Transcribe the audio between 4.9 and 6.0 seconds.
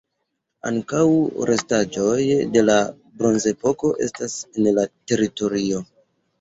teritorio.